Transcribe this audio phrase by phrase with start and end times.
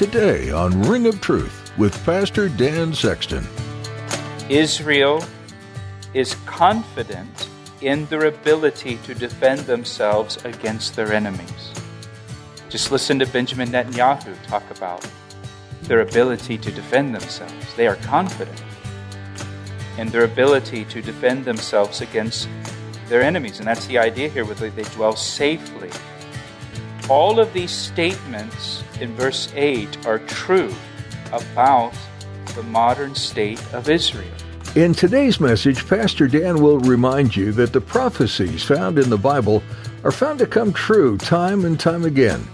[0.00, 3.46] Today on Ring of Truth with Pastor Dan Sexton.
[4.48, 5.22] Israel
[6.14, 7.50] is confident
[7.82, 11.74] in their ability to defend themselves against their enemies.
[12.70, 15.06] Just listen to Benjamin Netanyahu talk about
[15.82, 17.74] their ability to defend themselves.
[17.74, 18.64] They are confident
[19.98, 22.48] in their ability to defend themselves against
[23.08, 23.58] their enemies.
[23.58, 25.90] And that's the idea here where they dwell safely.
[27.10, 30.72] All of these statements in verse 8 are true
[31.32, 31.92] about
[32.54, 34.30] the modern state of Israel.
[34.76, 39.60] In today's message, Pastor Dan will remind you that the prophecies found in the Bible
[40.04, 42.46] are found to come true time and time again.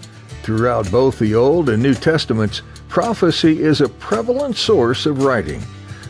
[0.42, 5.60] Throughout both the Old and New Testaments, prophecy is a prevalent source of writing.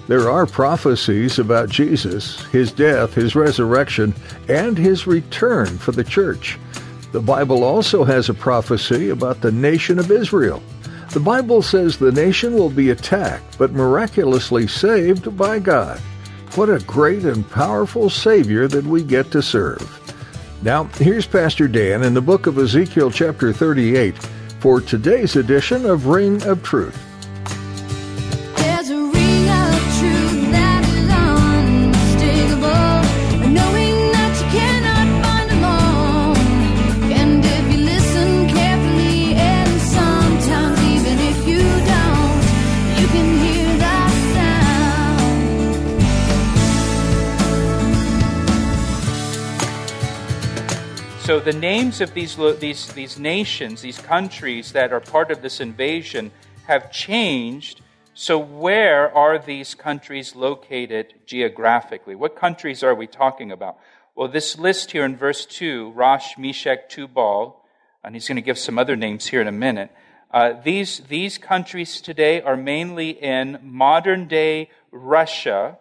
[0.06, 4.14] There are prophecies about Jesus, his death, his resurrection,
[4.48, 6.60] and his return for the church.
[7.16, 10.62] The Bible also has a prophecy about the nation of Israel.
[11.14, 15.98] The Bible says the nation will be attacked, but miraculously saved by God.
[16.56, 19.80] What a great and powerful Savior that we get to serve.
[20.60, 24.14] Now, here's Pastor Dan in the book of Ezekiel, chapter 38,
[24.60, 27.02] for today's edition of Ring of Truth.
[51.36, 55.60] So the names of these, these, these nations, these countries that are part of this
[55.60, 56.30] invasion,
[56.66, 57.82] have changed.
[58.14, 62.14] So, where are these countries located geographically?
[62.14, 63.76] What countries are we talking about?
[64.14, 67.62] Well, this list here in verse 2, Rosh, Meshech, Tubal,
[68.02, 69.90] and he's going to give some other names here in a minute.
[70.30, 75.76] Uh, these, these countries today are mainly in modern day Russia,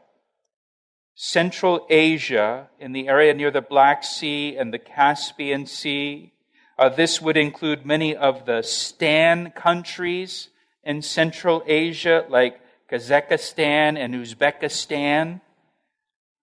[1.15, 6.33] Central Asia, in the area near the Black Sea and the Caspian Sea.
[6.77, 10.49] Uh, this would include many of the Stan countries
[10.83, 12.59] in Central Asia, like
[12.91, 15.39] Kazakhstan and Uzbekistan.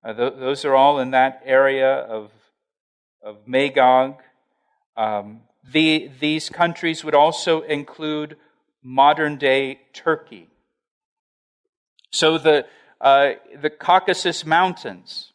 [0.03, 2.31] Uh, th- those are all in that area of,
[3.23, 4.23] of Magog.
[4.97, 8.39] Um, the, these countries would also include
[8.83, 10.49] modern day Turkey.
[12.11, 12.67] So the,
[13.03, 15.33] uh, the Caucasus Mountains.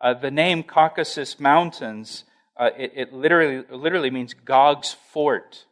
[0.00, 2.24] Uh, the name Caucasus Mountains,
[2.56, 5.64] uh, it, it, literally, literally means Gog's fort.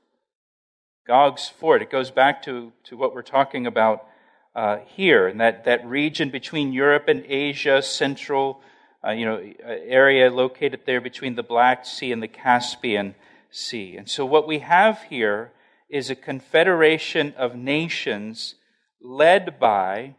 [1.06, 1.82] Gog's fort.
[1.82, 4.06] It goes back to, to what we're talking about
[4.54, 8.60] uh, here, and that, that region between Europe and Asia, central
[9.06, 13.14] uh, you know, area located there between the Black Sea and the Caspian
[13.50, 13.96] Sea.
[13.96, 15.52] And so what we have here
[15.88, 18.56] is a confederation of nations
[19.00, 20.14] led by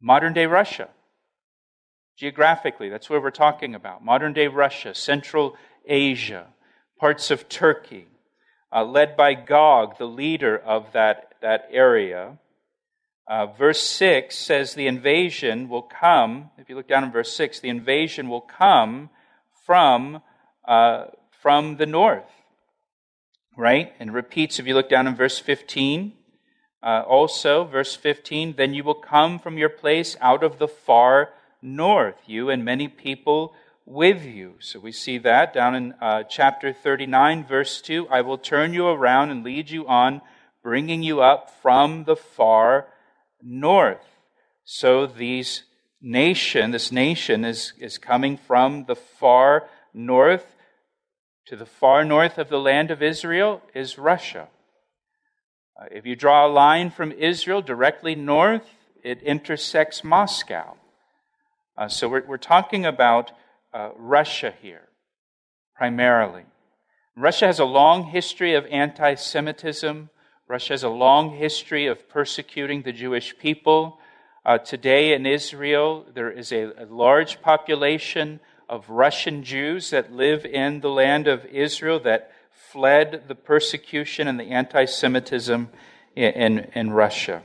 [0.00, 0.88] modern day Russia.
[2.16, 4.04] Geographically, that's where we're talking about.
[4.04, 6.46] Modern day Russia, Central Asia,
[6.98, 8.06] parts of Turkey,
[8.72, 12.38] uh, led by Gog, the leader of that, that area.
[13.28, 17.60] Uh, verse 6 says the invasion will come, if you look down in verse 6,
[17.60, 19.10] the invasion will come
[19.64, 20.22] from,
[20.66, 21.06] uh,
[21.42, 22.30] from the north.
[23.56, 23.92] Right?
[23.98, 26.12] And repeats if you look down in verse 15.
[26.86, 31.30] Uh, also, verse 15, then you will come from your place out of the far
[31.60, 33.52] north, you and many people
[33.84, 34.54] with you.
[34.60, 38.06] So we see that down in uh, chapter 39, verse 2.
[38.08, 40.20] I will turn you around and lead you on,
[40.62, 42.86] bringing you up from the far
[43.42, 44.06] north.
[44.64, 45.64] So these
[46.00, 50.54] nation, this nation is, is coming from the far north.
[51.46, 54.46] To the far north of the land of Israel is Russia.
[55.78, 58.66] Uh, if you draw a line from Israel directly north,
[59.04, 60.76] it intersects Moscow.
[61.76, 63.32] Uh, so we're, we're, talking about
[63.74, 64.88] uh, Russia here,
[65.74, 66.44] primarily.
[67.14, 70.08] Russia has a long history of anti Semitism.
[70.48, 73.98] Russia has a long history of persecuting the Jewish people.
[74.46, 80.46] Uh, today in Israel, there is a, a large population of Russian Jews that live
[80.46, 82.30] in the land of Israel that
[82.76, 85.70] fled the persecution and the anti Semitism
[86.14, 87.42] in, in, in, Russia.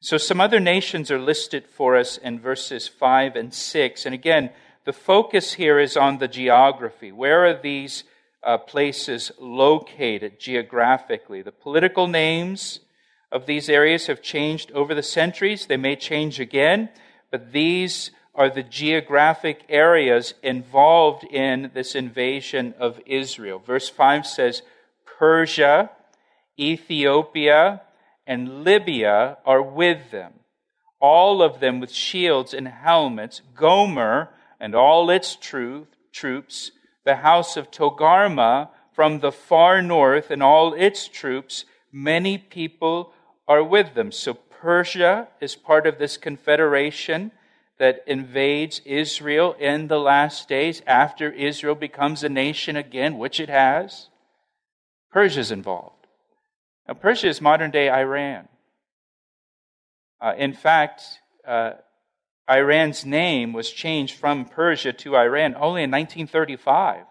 [0.00, 4.04] So, some other nations are listed for us in verses 5 and 6.
[4.04, 4.50] And again,
[4.84, 7.12] the focus here is on the geography.
[7.12, 8.02] Where are these
[8.42, 11.40] uh, places located geographically?
[11.42, 12.80] The political names
[13.30, 15.66] of these areas have changed over the centuries.
[15.66, 16.88] They may change again,
[17.30, 23.58] but these are the geographic areas involved in this invasion of Israel.
[23.58, 24.62] Verse 5 says
[25.04, 25.90] Persia,
[26.58, 27.82] Ethiopia,
[28.26, 30.32] and Libya are with them,
[31.00, 33.42] all of them with shields and helmets.
[33.54, 36.70] Gomer and all its troops,
[37.04, 43.12] the house of Togarmah from the far north and all its troops, many people
[43.48, 44.12] are with them.
[44.12, 47.32] So Persia is part of this confederation
[47.82, 53.48] that invades Israel in the last days after Israel becomes a nation again, which it
[53.48, 54.06] has.
[55.10, 56.06] Persia's involved.
[56.86, 58.46] Now, Persia is modern day Iran.
[60.20, 61.02] Uh, in fact,
[61.44, 61.72] uh,
[62.48, 67.04] Iran's name was changed from Persia to Iran only in 1935,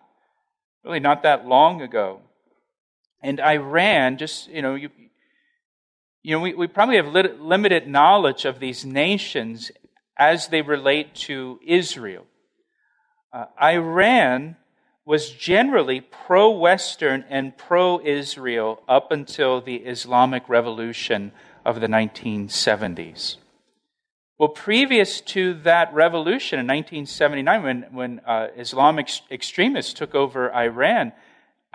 [0.86, 2.22] really not that long ago.
[3.22, 4.90] And Iran, just, you know, you,
[6.24, 9.70] you know, we, we probably have limited knowledge of these nations
[10.22, 12.28] as they relate to Israel.
[13.34, 14.56] Uh, Iran
[15.04, 21.32] was generally pro Western and pro Israel up until the Islamic Revolution
[21.66, 23.38] of the 1970s.
[24.38, 31.14] Well, previous to that revolution in 1979, when, when uh, Islamic extremists took over Iran,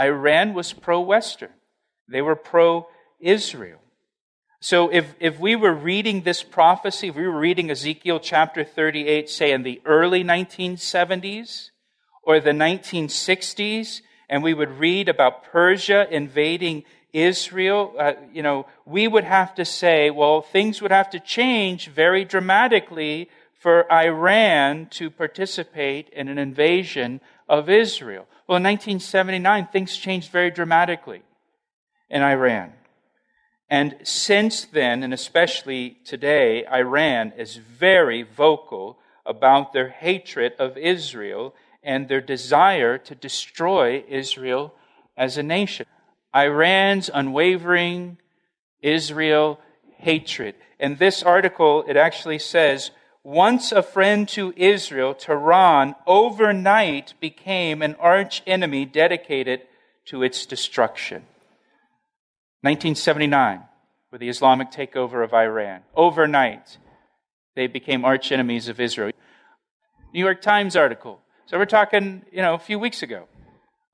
[0.01, 1.51] Iran was pro Western.
[2.09, 2.87] They were pro
[3.19, 3.81] Israel.
[4.61, 9.29] So if, if we were reading this prophecy, if we were reading Ezekiel chapter 38,
[9.29, 11.71] say in the early 1970s
[12.23, 19.07] or the 1960s, and we would read about Persia invading Israel, uh, you know, we
[19.07, 23.31] would have to say, well, things would have to change very dramatically
[23.61, 28.27] for Iran to participate in an invasion of Israel.
[28.47, 31.23] Well, in 1979, things changed very dramatically
[32.11, 32.73] in Iran.
[33.69, 41.55] And since then, and especially today, Iran is very vocal about their hatred of Israel
[41.83, 44.75] and their desire to destroy Israel
[45.17, 45.87] as a nation.
[46.35, 48.19] Iran's unwavering
[48.83, 49.59] Israel
[49.97, 50.55] hatred.
[50.79, 52.91] In this article, it actually says,
[53.25, 59.63] once a friend to Israel, Tehran overnight became an arch enemy dedicated
[60.05, 61.25] to its destruction.
[62.67, 63.63] 1979,
[64.11, 65.83] with the Islamic takeover of Iran.
[65.95, 66.79] Overnight,
[67.55, 69.13] they became arch enemies of Israel.
[70.13, 71.21] New York Times article.
[71.47, 73.29] So we're talking, you know, a few weeks ago.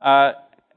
[0.01, 0.33] Uh,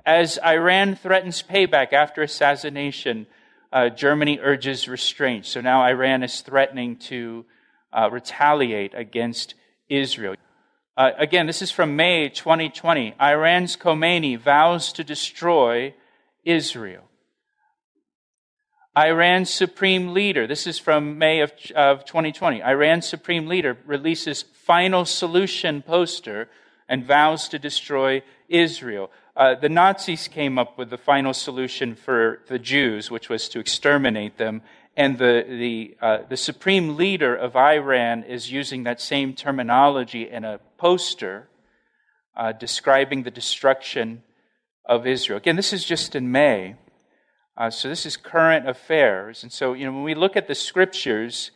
[0.06, 3.28] as Iran threatens payback after assassination,
[3.72, 5.46] uh, Germany urges restraint.
[5.46, 7.46] So now Iran is threatening to
[7.94, 9.56] uh, retaliate against
[9.88, 10.36] Israel.
[10.98, 13.16] Uh, again, this is from May 2020.
[13.22, 15.94] Iran's Khamenei vows to destroy
[16.44, 17.06] Israel.
[18.98, 22.62] Iran's supreme leader, this is from May of, of 2020.
[22.62, 26.48] Iran's supreme leader releases final solution poster
[26.88, 29.12] and vows to destroy Israel.
[29.36, 33.60] Uh, the Nazis came up with the final solution for the Jews, which was to
[33.60, 34.62] exterminate them.
[34.96, 40.46] And the, the, uh, the supreme leader of Iran is using that same terminology in
[40.46, 41.50] a poster
[42.38, 44.24] uh, describing the destruction
[44.86, 45.38] of Israel.
[45.38, 46.76] Again, this is just in May.
[47.58, 49.44] Uh, so this is current affairs.
[49.44, 51.52] And so, you know, when we look at the scriptures,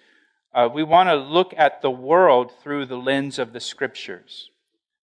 [0.54, 4.50] uh, we want to look at the world through the lens of the scriptures.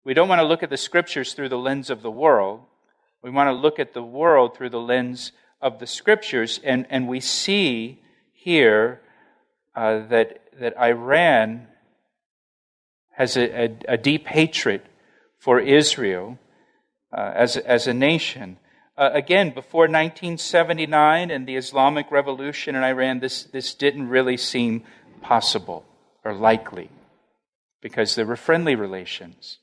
[0.05, 2.63] We don't want to look at the scriptures through the lens of the world.
[3.23, 6.59] We want to look at the world through the lens of the scriptures.
[6.65, 9.01] And, and we see here
[9.77, 11.69] uh, that, that Iran
[13.11, 14.83] has a, a, a deep hatred
[15.39, 16.39] for Israel
[17.13, 18.57] uh, as, as a nation.
[19.00, 24.83] Uh, again, before 1979 and the Islamic Revolution in Iran, this, this didn't really seem
[25.23, 25.87] possible
[26.23, 26.90] or likely
[27.80, 29.57] because there were friendly relations.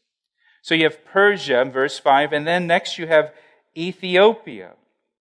[0.64, 3.32] So you have Persia, verse 5, and then next you have
[3.78, 4.72] Ethiopia.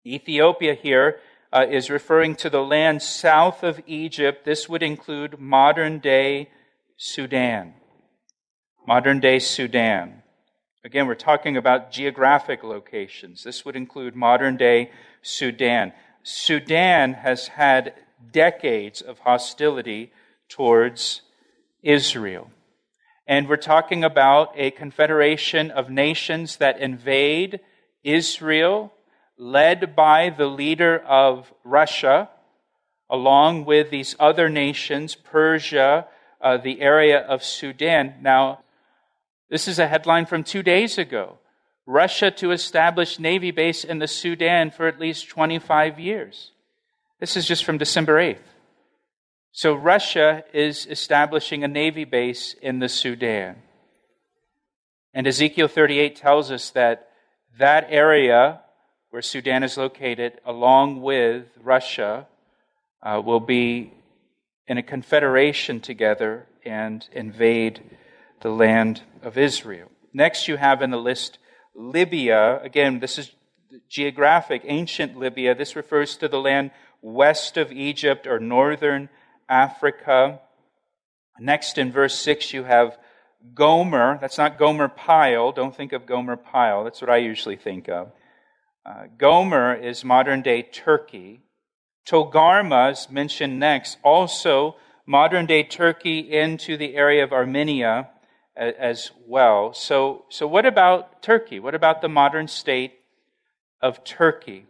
[0.07, 1.19] Ethiopia here
[1.53, 4.45] uh, is referring to the land south of Egypt.
[4.45, 6.51] This would include modern day
[6.97, 7.75] Sudan.
[8.87, 10.23] Modern day Sudan.
[10.85, 13.43] Again, we're talking about geographic locations.
[13.43, 14.93] This would include modern day
[15.23, 15.93] Sudan.
[16.23, 17.95] Sudan has had
[18.33, 20.13] decades of hostility
[20.49, 21.23] towards
[21.83, 22.51] Israel.
[23.27, 27.59] And we're talking about a confederation of nations that invade
[28.05, 28.93] Israel
[29.37, 32.31] led by the leader of Russia,
[33.11, 36.07] along with these other nations, Persia,
[36.41, 38.15] uh, the area of Sudan.
[38.23, 38.61] Now,
[39.51, 41.39] this is a headline from two days ago.
[41.87, 46.53] Russia to establish Navy base in the Sudan for at least 25 years.
[47.19, 48.47] This is just from December 8th.
[49.53, 53.57] So Russia is establishing a Navy base in the Sudan.
[55.15, 57.09] And Ezekiel 38 tells us that
[57.59, 58.61] that area
[59.11, 62.27] where Sudan is located, along with Russia,
[63.03, 63.93] uh, will be
[64.67, 67.81] in a confederation together and invade
[68.41, 69.91] the land of Israel.
[70.13, 71.39] Next, you have in the list
[71.75, 72.61] Libya.
[72.63, 73.33] Again, this is
[73.89, 75.55] geographic, ancient Libya.
[75.55, 76.71] This refers to the land
[77.03, 79.09] west of Egypt or northern
[79.49, 80.41] Africa.
[81.39, 82.99] Next, in verse 6, you have
[83.55, 84.19] Gomer.
[84.21, 85.53] That's not Gomer Pyle.
[85.53, 86.85] Don't think of Gomer Pyle.
[86.85, 88.11] That's what I usually think of.
[88.85, 91.43] Uh, Gomer is modern day Turkey.
[92.09, 98.09] Togarmah is mentioned next, also modern day Turkey into the area of Armenia
[98.59, 99.73] as well.
[99.73, 101.61] So, so what about Turkey?
[101.61, 102.95] What about the modern state
[103.81, 104.67] of Turkey?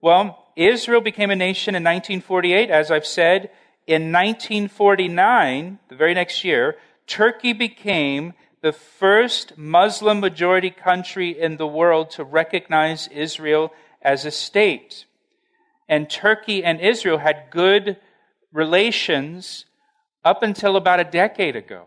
[0.00, 3.50] Well, Israel became a nation in 1948, as I've said.
[3.86, 11.66] In 1949, the very next year, Turkey became the first Muslim majority country in the
[11.66, 15.06] world to recognize Israel as a state.
[15.88, 17.96] And Turkey and Israel had good
[18.52, 19.64] relations
[20.24, 21.86] up until about a decade ago.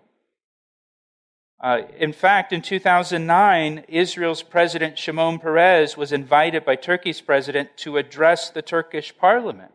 [1.62, 7.98] Uh, in fact, in 2009, Israel's President Shimon Peres was invited by Turkey's president to
[7.98, 9.72] address the Turkish parliament.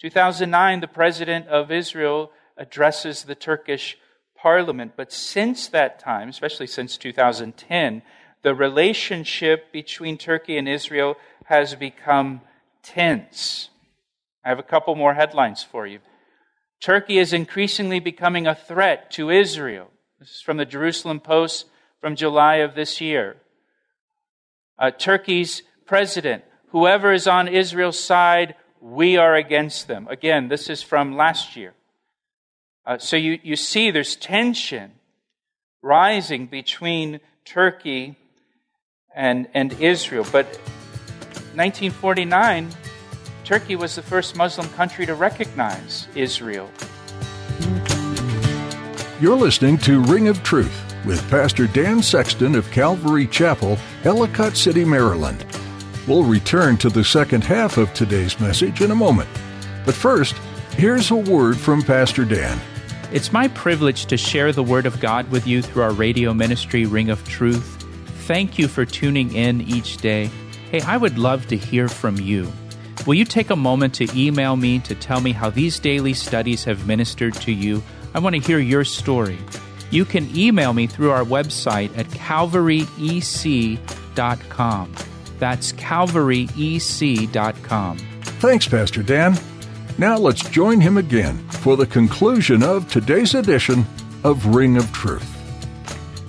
[0.00, 3.96] 2009, the president of Israel addresses the Turkish
[4.36, 4.92] parliament.
[4.96, 8.02] But since that time, especially since 2010,
[8.42, 12.42] the relationship between Turkey and Israel has become
[12.82, 13.70] tense.
[14.44, 16.00] I have a couple more headlines for you.
[16.82, 19.88] Turkey is increasingly becoming a threat to Israel.
[20.24, 21.66] This is from the Jerusalem Post
[22.00, 23.36] from July of this year.
[24.78, 30.08] Uh, Turkey's president, whoever is on Israel's side, we are against them.
[30.08, 31.74] Again, this is from last year.
[32.86, 34.92] Uh, so you, you see there's tension
[35.82, 38.16] rising between Turkey
[39.14, 40.24] and, and Israel.
[40.32, 40.46] But
[41.52, 42.70] 1949,
[43.44, 46.70] Turkey was the first Muslim country to recognize Israel.
[49.20, 54.84] You're listening to Ring of Truth with Pastor Dan Sexton of Calvary Chapel, Ellicott City,
[54.84, 55.46] Maryland.
[56.08, 59.28] We'll return to the second half of today's message in a moment.
[59.86, 60.34] But first,
[60.72, 62.58] here's a word from Pastor Dan.
[63.12, 66.84] It's my privilege to share the Word of God with you through our radio ministry,
[66.84, 67.86] Ring of Truth.
[68.26, 70.28] Thank you for tuning in each day.
[70.72, 72.52] Hey, I would love to hear from you.
[73.06, 76.64] Will you take a moment to email me to tell me how these daily studies
[76.64, 77.80] have ministered to you?
[78.14, 79.38] I want to hear your story.
[79.90, 84.94] You can email me through our website at calvaryec.com.
[85.38, 87.98] That's calvaryec.com.
[87.98, 89.36] Thanks, Pastor Dan.
[89.98, 93.84] Now let's join him again for the conclusion of today's edition
[94.22, 95.30] of Ring of Truth.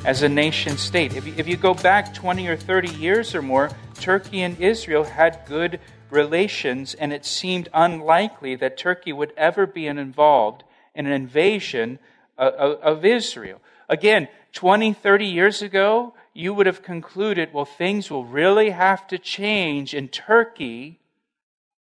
[0.05, 3.41] As a nation state, if you, if you go back 20 or 30 years or
[3.41, 5.79] more, Turkey and Israel had good
[6.11, 10.63] relations, and it seemed unlikely that Turkey would ever be involved
[10.95, 11.99] in an invasion
[12.37, 13.61] of Israel.
[13.89, 19.17] Again, 20, 30 years ago, you would have concluded, well, things will really have to
[19.17, 20.99] change in Turkey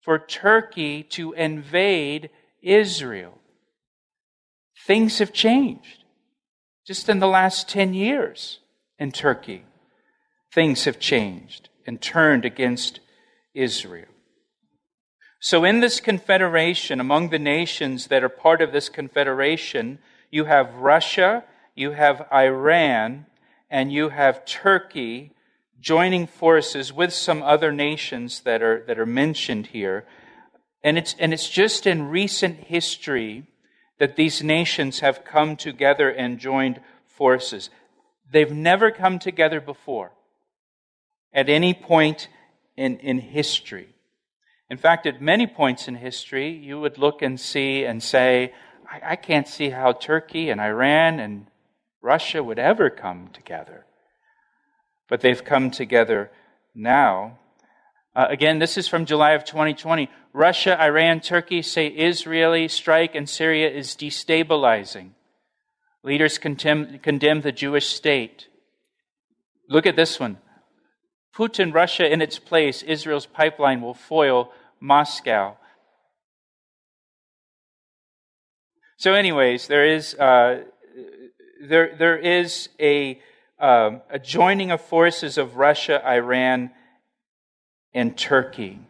[0.00, 3.38] for Turkey to invade Israel.
[4.86, 6.04] Things have changed.
[6.84, 8.58] Just in the last 10 years
[8.98, 9.64] in Turkey,
[10.52, 12.98] things have changed and turned against
[13.54, 14.11] Israel.
[15.44, 19.98] So, in this confederation, among the nations that are part of this confederation,
[20.30, 21.42] you have Russia,
[21.74, 23.26] you have Iran,
[23.68, 25.32] and you have Turkey
[25.80, 30.04] joining forces with some other nations that are, that are mentioned here.
[30.84, 33.42] And it's, and it's just in recent history
[33.98, 37.68] that these nations have come together and joined forces.
[38.30, 40.12] They've never come together before
[41.32, 42.28] at any point
[42.76, 43.91] in, in history.
[44.72, 48.52] In fact, at many points in history, you would look and see and say,
[48.90, 51.46] I, I can't see how Turkey and Iran and
[52.00, 53.84] Russia would ever come together
[55.12, 56.30] but they've come together
[56.74, 57.38] now.
[58.16, 60.08] Uh, again, this is from July of 2020.
[60.32, 65.10] Russia, Iran, Turkey say Israeli strike in Syria is destabilizing.
[66.02, 68.48] Leaders condemn, condemn the Jewish state.
[69.68, 70.38] Look at this one.
[71.36, 74.50] Putin Russia in its place, Israel's pipeline will foil
[74.82, 75.56] Moscow.
[78.96, 80.64] So, anyways, there is uh,
[81.62, 83.20] there there is a
[83.60, 86.72] um, a joining of forces of Russia, Iran,
[87.94, 88.80] and Turkey.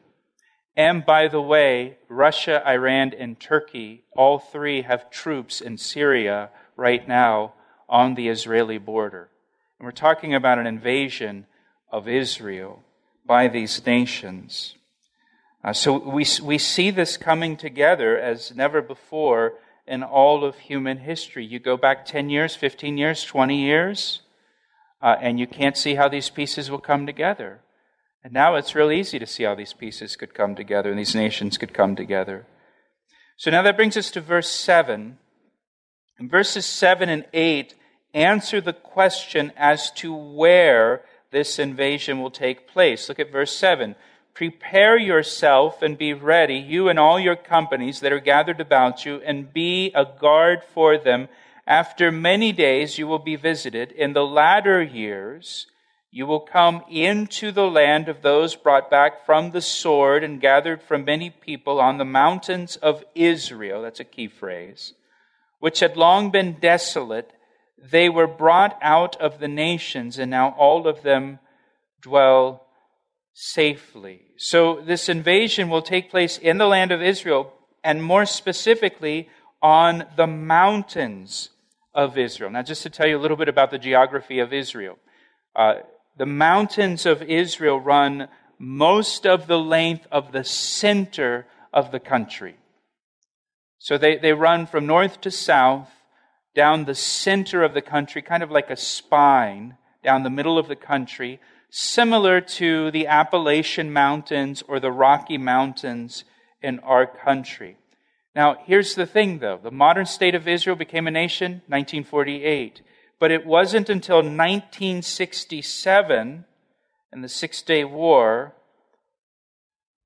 [0.75, 7.06] And by the way, Russia, Iran, and Turkey, all three have troops in Syria right
[7.06, 7.52] now
[7.87, 9.28] on the Israeli border.
[9.78, 11.44] And we're talking about an invasion
[11.90, 12.82] of Israel
[13.26, 14.76] by these nations.
[15.64, 19.54] Uh, so we, we see this coming together as never before
[19.87, 21.45] in all of human history.
[21.45, 24.23] You go back 10 years, 15 years, 20 years,
[25.00, 27.61] uh, and you can't see how these pieces will come together.
[28.25, 31.14] And now it's real easy to see how these pieces could come together and these
[31.14, 32.47] nations could come together.
[33.37, 35.19] So now that brings us to verse 7.
[36.19, 37.75] And verses 7 and 8
[38.14, 41.02] answer the question as to where
[41.33, 43.09] this invasion will take place.
[43.09, 43.97] Look at verse 7.
[44.34, 49.20] Prepare yourself and be ready, you and all your companies that are gathered about you,
[49.24, 51.28] and be a guard for them.
[51.66, 53.92] After many days you will be visited.
[53.92, 55.66] In the latter years,
[56.10, 60.82] you will come into the land of those brought back from the sword and gathered
[60.82, 63.82] from many people on the mountains of Israel.
[63.82, 64.94] That's a key phrase.
[65.58, 67.32] Which had long been desolate.
[67.82, 71.38] They were brought out of the nations, and now all of them
[72.00, 72.62] dwell
[73.34, 74.22] safely.
[74.36, 77.52] So this invasion will take place in the land of Israel,
[77.84, 79.28] and more specifically
[79.60, 81.50] on the mountains
[81.94, 82.50] of Israel.
[82.50, 84.98] Now, just to tell you a little bit about the geography of Israel.
[85.54, 85.74] Uh,
[86.16, 92.56] the mountains of Israel run most of the length of the center of the country.
[93.78, 95.90] So they, they run from north to south
[96.54, 100.68] down the center of the country, kind of like a spine down the middle of
[100.68, 101.40] the country,
[101.74, 106.24] similar to the Appalachian Mountains or the Rocky Mountains
[106.60, 107.78] in our country.
[108.36, 112.82] Now, here's the thing though the modern state of Israel became a nation 1948.
[113.18, 116.44] But it wasn't until 1967
[117.12, 118.52] in the Six Day War,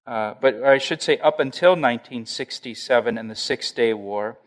[0.07, 4.39] uh, but I should say up until 1967 in the Six Day War,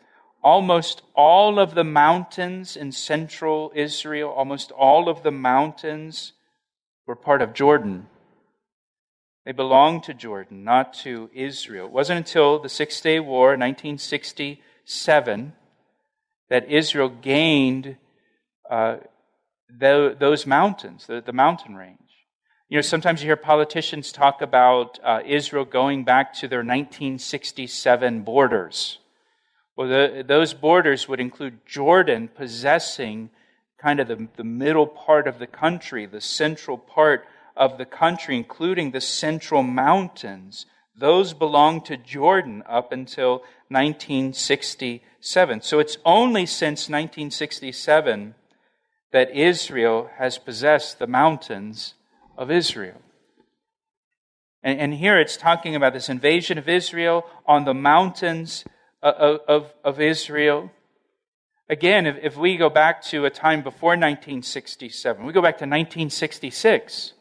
[0.41, 6.31] almost all of the mountains in central Israel, almost all of the mountains
[7.09, 8.05] were part of Jordan.
[9.43, 11.87] They belonged to Jordan, not to Israel.
[11.87, 15.53] It wasn't until the Six Day War, 1967,
[16.51, 17.97] that Israel gained
[18.69, 18.97] uh,
[19.75, 21.97] the, those mountains, the, the, mountain range.
[22.69, 28.21] You know, sometimes you hear politicians talk about uh, Israel going back to their 1967
[28.21, 28.99] borders.
[29.75, 33.31] Well, the, those borders would include Jordan possessing
[33.81, 38.35] kind of the, the middle part of the country, the central part of the country,
[38.35, 40.65] including the central mountains.
[40.95, 45.61] Those belonged to Jordan up until 1967.
[45.61, 48.35] So it's only since 1967
[49.11, 51.95] that Israel has possessed the mountains
[52.37, 53.01] of Israel.
[54.61, 58.65] And, and here it's talking about this invasion of Israel on the mountains
[59.01, 60.71] uh, of, of, of Israel.
[61.69, 65.65] Again, if, if we go back to a time before 1967, we go back to
[65.65, 67.13] 1966,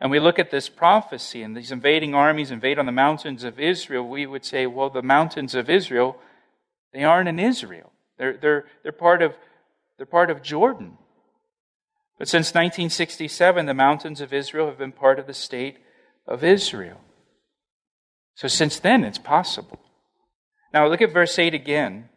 [0.00, 3.58] and we look at this prophecy and these invading armies invade on the mountains of
[3.58, 6.16] Israel, we would say, well, the mountains of Israel,
[6.92, 7.92] they aren't in Israel.
[8.18, 9.34] They're, they're, they're part of
[9.96, 10.96] they're part of Jordan.
[12.18, 15.76] But since 1967, the mountains of Israel have been part of the state
[16.26, 17.00] of Israel.
[18.34, 19.78] So since then, it's possible.
[20.72, 22.09] Now look at verse 8 again.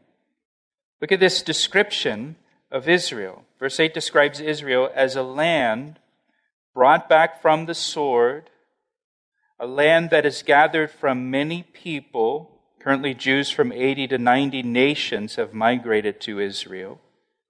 [1.03, 2.37] Look at this description
[2.71, 3.43] of Israel.
[3.59, 5.99] Verse 8 describes Israel as a land
[6.73, 8.49] brought back from the sword,
[9.59, 12.61] a land that is gathered from many people.
[12.79, 17.01] Currently, Jews from 80 to 90 nations have migrated to Israel.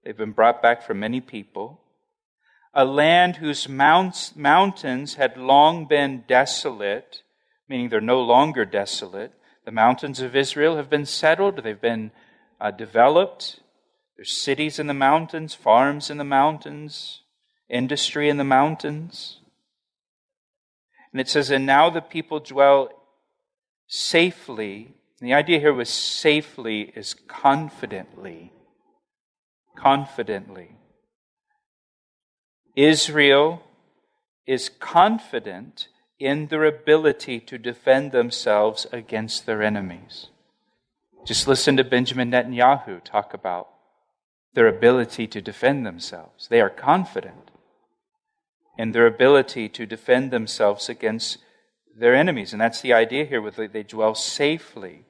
[0.03, 1.79] They've been brought back from many people.
[2.73, 7.21] A land whose mounts, mountains had long been desolate,
[7.69, 9.31] meaning they're no longer desolate.
[9.63, 12.09] The mountains of Israel have been settled, they've been
[12.63, 13.59] uh, developed.
[14.15, 17.21] There's cities in the mountains, farms in the mountains,
[17.69, 19.39] industry in the mountains.
[21.11, 22.89] And it says, And now the people dwell
[23.87, 24.95] safely.
[25.19, 28.51] And the idea here was safely is confidently
[29.75, 30.69] confidently.
[32.75, 33.63] Israel
[34.47, 40.27] is confident in their ability to defend themselves against their enemies.
[41.25, 43.69] Just listen to Benjamin Netanyahu talk about
[44.53, 46.47] their ability to defend themselves.
[46.49, 47.51] They are confident.
[48.77, 51.37] in their ability to defend themselves against
[51.95, 52.53] their enemies.
[52.53, 55.05] And that's the idea here with they dwell safely.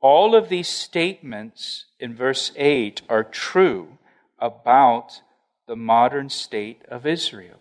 [0.00, 3.98] All of these statements in verse 8 are true
[4.38, 5.22] about
[5.66, 7.58] the modern state of Israel.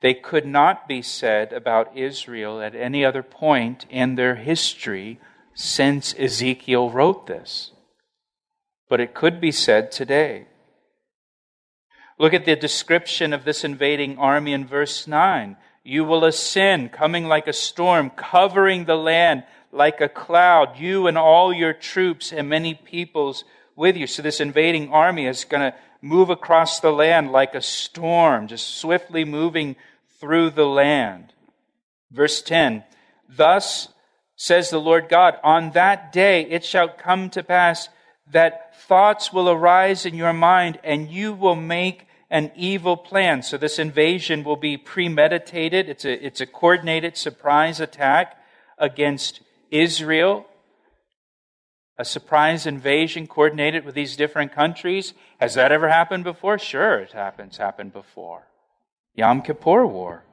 [0.00, 5.18] They could not be said about Israel at any other point in their history
[5.56, 7.72] since Ezekiel wrote this.
[8.88, 10.46] But it could be said today.
[12.18, 15.56] Look at the description of this invading army in verse 9.
[15.82, 21.16] You will ascend, coming like a storm, covering the land like a cloud, you and
[21.16, 24.06] all your troops and many peoples with you.
[24.06, 28.76] So this invading army is going to move across the land like a storm, just
[28.76, 29.76] swiftly moving
[30.20, 31.32] through the land.
[32.10, 32.84] Verse 10
[33.28, 33.88] Thus
[34.36, 37.88] says the Lord God, on that day it shall come to pass
[38.30, 43.42] that thoughts will arise in your mind and you will make an evil plan.
[43.42, 45.88] So this invasion will be premeditated.
[45.88, 48.36] It's a, it's a coordinated surprise attack
[48.78, 50.46] against Israel.
[51.98, 55.14] A surprise invasion coordinated with these different countries.
[55.40, 56.58] Has that ever happened before?
[56.58, 58.48] Sure, it happens, happened before.
[59.14, 60.24] Yom Kippur War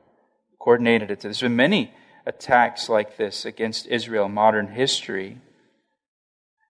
[0.59, 1.21] coordinated it.
[1.21, 1.93] There's been many
[2.25, 5.37] attacks like this against Israel modern history.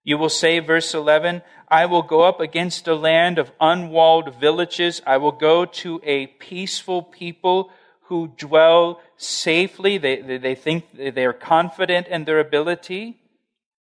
[0.02, 5.00] You will say, verse 11, I will go up against a land of unwalled villages.
[5.06, 7.70] I will go to a peaceful people
[8.08, 9.96] who dwell safely.
[9.96, 13.16] They, they, they think they are confident in their ability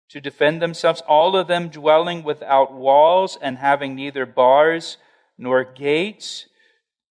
[0.10, 1.01] to defend themselves.
[1.08, 4.97] All of them dwelling without walls and having neither bars
[5.38, 6.47] nor gates.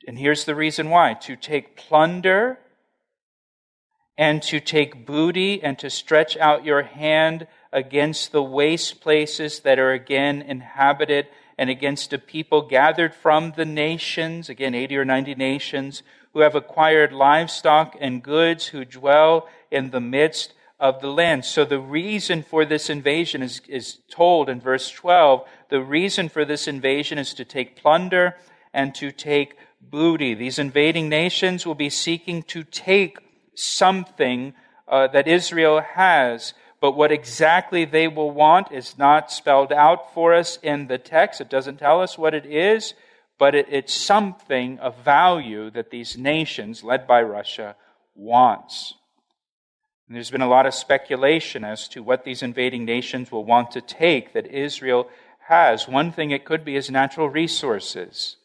[0.07, 2.59] And here's the reason why to take plunder
[4.19, 9.79] and to take booty and to stretch out your hand against the waste places that
[9.79, 15.37] are again inhabited and against a people gathered from the nations, again, 80 or 90
[15.37, 16.03] nations,
[16.33, 21.45] who have acquired livestock and goods, who dwell in the midst of the land.
[21.45, 25.47] So the reason for this invasion is, is told in verse 12.
[25.69, 28.37] The reason for this invasion is to take plunder
[28.73, 30.35] and to take booty.
[30.35, 33.19] These invading nations will be seeking to take
[33.63, 34.55] something
[34.87, 36.55] uh, that Israel has.
[36.81, 41.41] But what exactly they will want is not spelled out for us in the text.
[41.41, 42.95] It doesn't tell us what it is,
[43.39, 47.75] but it, it's something of value that these nations, led by Russia,
[48.15, 48.95] wants.
[50.07, 53.73] And there's been a lot of speculation as to what these invading nations will want
[53.73, 55.09] to take that Israel
[55.49, 55.87] has.
[55.89, 58.37] One thing it could be is natural resources.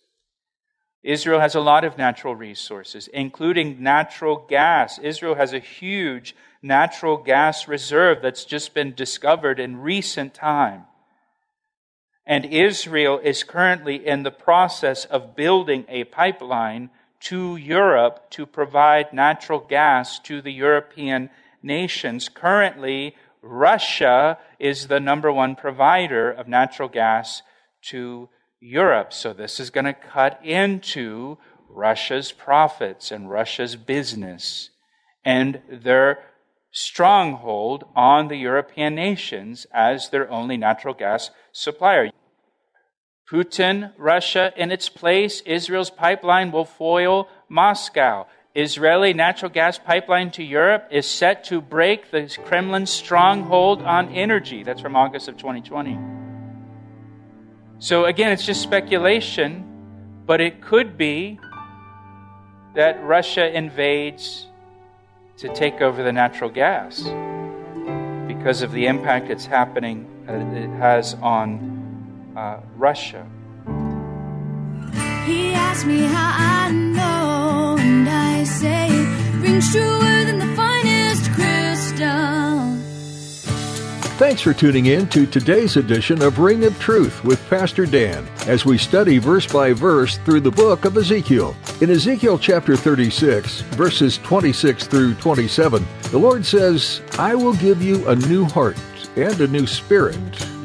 [1.04, 5.00] Israel has a lot of natural resources, including natural gas.
[5.00, 10.86] Israel has a huge natural gas reserve that's just been discovered in recent time.
[12.26, 16.90] And Israel is currently in the process of building a pipeline
[17.20, 21.30] to Europe to provide natural gas to the European
[21.62, 22.30] nations.
[22.30, 27.42] Currently, Russia is the number one provider of natural gas
[27.84, 28.30] to
[28.64, 29.12] Europe.
[29.12, 34.70] So this is going to cut into Russia's profits and Russia's business
[35.26, 36.20] and their
[36.72, 42.10] stronghold on the European nations as their only natural gas supplier.
[43.30, 48.28] Putin, Russia in its place, Israel's pipeline will foil Moscow.
[48.56, 54.64] Israeli natural gas pipeline to Europe is set to break the Kremlin's stronghold on energy.
[54.64, 56.23] That's from August of 2020.
[57.80, 59.64] So again, it's just speculation,
[60.26, 61.40] but it could be
[62.76, 64.48] that Russia invades
[65.38, 67.04] to take over the natural gas
[68.28, 73.28] because of the impact it's happening uh, it has on uh, Russia.
[75.26, 76.32] He asked me how
[76.66, 78.90] I know, and I say
[79.40, 80.53] rings truer than the
[84.18, 88.64] Thanks for tuning in to today's edition of Ring of Truth with Pastor Dan as
[88.64, 91.56] we study verse by verse through the book of Ezekiel.
[91.82, 98.08] In Ezekiel chapter 36, verses 26 through 27, the Lord says, I will give you
[98.08, 98.78] a new heart
[99.16, 100.16] and a new spirit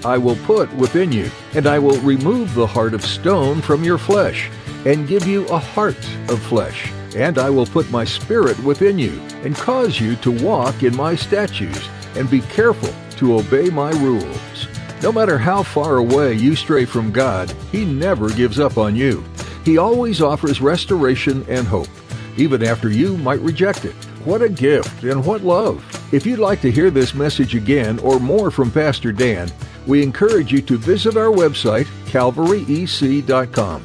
[0.05, 3.99] I will put within you, and I will remove the heart of stone from your
[3.99, 4.51] flesh
[4.85, 5.97] and give you a heart
[6.29, 6.93] of flesh.
[7.17, 11.17] And I will put my spirit within you and cause you to walk in my
[11.17, 14.69] statutes and be careful to obey my rules.
[15.03, 19.25] No matter how far away you stray from God, He never gives up on you.
[19.65, 21.89] He always offers restoration and hope,
[22.37, 23.95] even after you might reject it.
[24.25, 25.85] What a gift and what love!
[26.13, 29.51] If you'd like to hear this message again or more from Pastor Dan,
[29.87, 33.83] we encourage you to visit our website, calvaryec.com.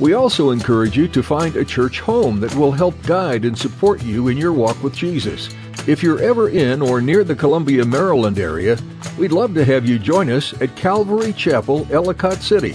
[0.00, 4.02] We also encourage you to find a church home that will help guide and support
[4.02, 5.54] you in your walk with Jesus.
[5.86, 8.78] If you're ever in or near the Columbia, Maryland area,
[9.18, 12.74] we'd love to have you join us at Calvary Chapel, Ellicott City.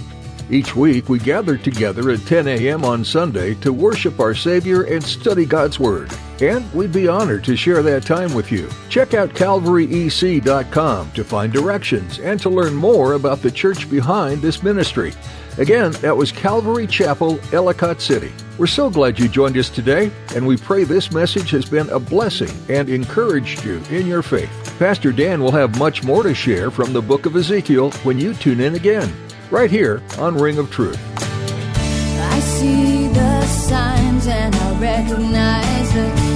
[0.51, 2.85] Each week, we gather together at 10 a.m.
[2.85, 6.11] on Sunday to worship our Savior and study God's Word.
[6.39, 8.69] And we'd be honored to share that time with you.
[8.89, 14.61] Check out calvaryec.com to find directions and to learn more about the church behind this
[14.61, 15.13] ministry.
[15.59, 18.31] Again, that was Calvary Chapel, Ellicott City.
[18.57, 21.99] We're so glad you joined us today, and we pray this message has been a
[21.99, 24.49] blessing and encouraged you in your faith.
[24.79, 28.33] Pastor Dan will have much more to share from the book of Ezekiel when you
[28.33, 29.13] tune in again
[29.51, 30.97] right here on Ring of Truth.
[31.27, 36.28] I see the signs and I recognize the